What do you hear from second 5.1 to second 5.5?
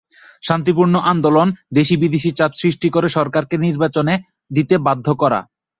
করা।